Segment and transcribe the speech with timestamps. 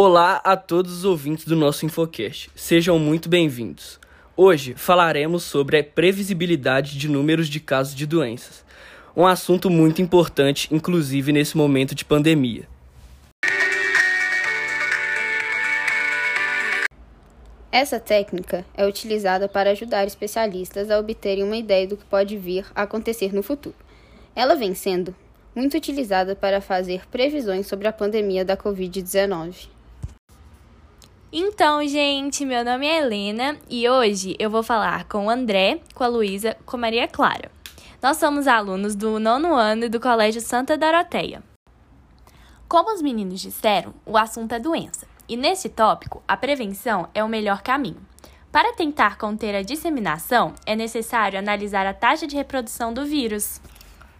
[0.00, 2.48] Olá a todos os ouvintes do nosso Infocast.
[2.54, 3.98] Sejam muito bem-vindos.
[4.36, 8.64] Hoje falaremos sobre a previsibilidade de números de casos de doenças.
[9.16, 12.68] Um assunto muito importante, inclusive nesse momento de pandemia.
[17.72, 22.64] Essa técnica é utilizada para ajudar especialistas a obterem uma ideia do que pode vir
[22.72, 23.74] a acontecer no futuro.
[24.36, 25.12] Ela vem sendo
[25.56, 29.76] muito utilizada para fazer previsões sobre a pandemia da Covid-19.
[31.30, 36.02] Então, gente, meu nome é Helena e hoje eu vou falar com o André, com
[36.02, 37.50] a Luísa, com a Maria Clara.
[38.02, 41.42] Nós somos alunos do nono ano do Colégio Santa Doroteia.
[42.66, 47.28] Como os meninos disseram, o assunto é doença, e neste tópico, a prevenção é o
[47.28, 48.00] melhor caminho.
[48.50, 53.60] Para tentar conter a disseminação, é necessário analisar a taxa de reprodução do vírus.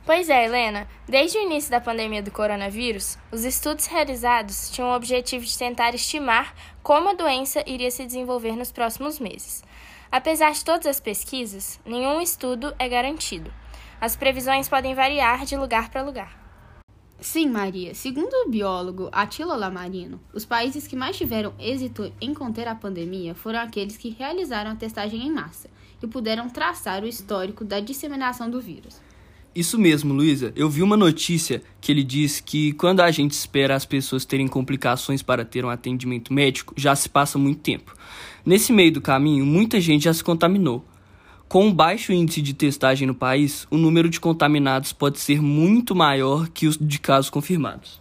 [0.09, 0.89] Pois é, Helena.
[1.07, 5.95] Desde o início da pandemia do coronavírus, os estudos realizados tinham o objetivo de tentar
[5.95, 9.63] estimar como a doença iria se desenvolver nos próximos meses.
[10.11, 13.53] Apesar de todas as pesquisas, nenhum estudo é garantido.
[14.01, 16.83] As previsões podem variar de lugar para lugar.
[17.21, 17.95] Sim, Maria.
[17.95, 23.35] Segundo o biólogo Attila Lamarino, os países que mais tiveram êxito em conter a pandemia
[23.35, 25.69] foram aqueles que realizaram a testagem em massa
[26.03, 29.07] e puderam traçar o histórico da disseminação do vírus.
[29.55, 30.53] Isso mesmo, Luísa.
[30.55, 34.47] Eu vi uma notícia que ele diz que quando a gente espera as pessoas terem
[34.47, 37.95] complicações para ter um atendimento médico, já se passa muito tempo.
[38.45, 40.85] Nesse meio do caminho, muita gente já se contaminou.
[41.49, 45.95] Com um baixo índice de testagem no país, o número de contaminados pode ser muito
[45.95, 48.01] maior que os de casos confirmados.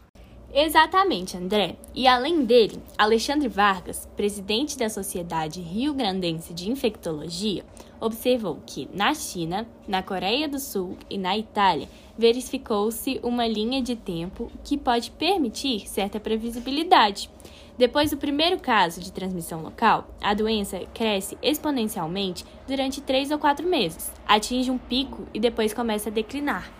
[0.53, 1.75] Exatamente, André.
[1.93, 7.65] E além dele, Alexandre Vargas, presidente da Sociedade Rio Grandense de Infectologia,
[7.99, 13.95] observou que na China, na Coreia do Sul e na Itália verificou-se uma linha de
[13.95, 17.29] tempo que pode permitir certa previsibilidade.
[17.77, 23.67] Depois do primeiro caso de transmissão local, a doença cresce exponencialmente durante três ou quatro
[23.67, 26.71] meses, atinge um pico e depois começa a declinar.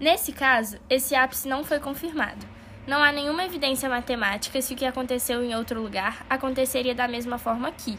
[0.00, 2.61] Nesse caso, esse ápice não foi confirmado.
[2.86, 7.38] Não há nenhuma evidência matemática se o que aconteceu em outro lugar aconteceria da mesma
[7.38, 7.96] forma aqui.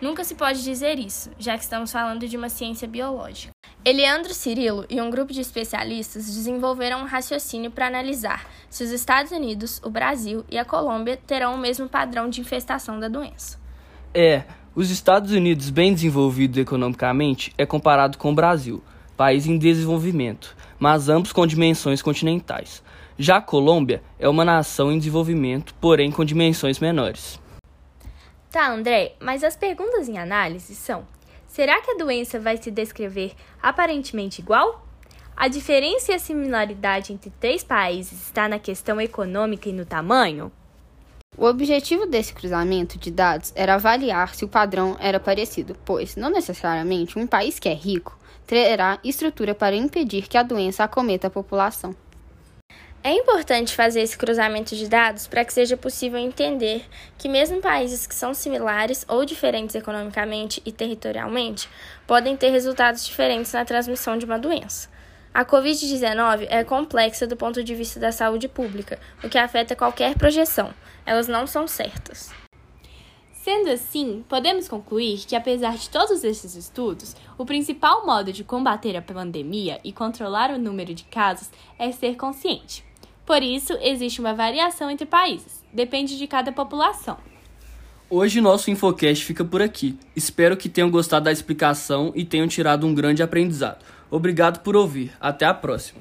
[0.00, 3.52] Nunca se pode dizer isso, já que estamos falando de uma ciência biológica.
[3.84, 9.32] Eliandro Cirilo e um grupo de especialistas desenvolveram um raciocínio para analisar se os Estados
[9.32, 13.58] Unidos, o Brasil e a Colômbia terão o mesmo padrão de infestação da doença.
[14.14, 14.44] É,
[14.74, 18.82] os Estados Unidos, bem desenvolvidos economicamente, é comparado com o Brasil,
[19.16, 22.82] país em desenvolvimento, mas ambos com dimensões continentais.
[23.18, 27.40] Já a Colômbia é uma nação em desenvolvimento, porém com dimensões menores.
[28.50, 31.06] Tá, André, mas as perguntas em análise são:
[31.46, 33.32] será que a doença vai se descrever
[33.62, 34.86] aparentemente igual?
[35.34, 40.50] A diferença e a similaridade entre três países está na questão econômica e no tamanho?
[41.36, 46.30] O objetivo desse cruzamento de dados era avaliar se o padrão era parecido, pois não
[46.30, 48.16] necessariamente um país que é rico
[48.46, 51.94] terá estrutura para impedir que a doença acometa a população.
[53.02, 56.84] É importante fazer esse cruzamento de dados para que seja possível entender
[57.16, 61.68] que, mesmo países que são similares ou diferentes economicamente e territorialmente,
[62.04, 64.88] podem ter resultados diferentes na transmissão de uma doença.
[65.32, 70.16] A Covid-19 é complexa do ponto de vista da saúde pública, o que afeta qualquer
[70.16, 70.74] projeção.
[71.04, 72.32] Elas não são certas.
[73.46, 78.96] Sendo assim, podemos concluir que, apesar de todos esses estudos, o principal modo de combater
[78.96, 81.48] a pandemia e controlar o número de casos
[81.78, 82.84] é ser consciente.
[83.24, 87.18] Por isso, existe uma variação entre países, depende de cada população.
[88.10, 89.96] Hoje nosso Infocast fica por aqui.
[90.16, 93.84] Espero que tenham gostado da explicação e tenham tirado um grande aprendizado.
[94.10, 95.12] Obrigado por ouvir.
[95.20, 96.00] Até a próxima.